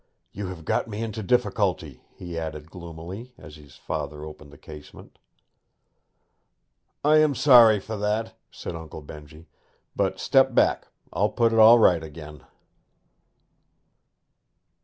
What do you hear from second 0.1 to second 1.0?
'You have got